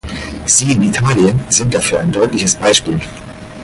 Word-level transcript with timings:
Sie 0.47 0.71
in 0.71 0.81
Italien 0.81 1.41
sind 1.49 1.75
dafür 1.75 1.99
ein 1.99 2.11
deutliches 2.11 2.55
Beispiel. 2.55 2.99